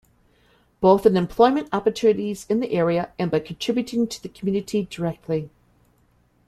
Both 0.79 1.05
in 1.05 1.15
employment 1.15 1.69
opportunities 1.71 2.47
in 2.49 2.59
the 2.59 2.71
area, 2.71 3.11
and 3.19 3.29
by 3.29 3.39
contributing 3.41 4.07
to 4.07 4.19
the 4.23 4.29
community 4.29 4.87
directly. 4.89 5.51